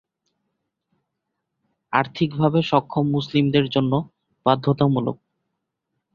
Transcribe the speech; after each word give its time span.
আর্থিকভাবে 1.93 2.59
সক্ষম 2.71 3.05
মুসলিমের 3.15 3.65
জন্য 3.75 3.93
বাধ্যতামূলক। 4.45 5.17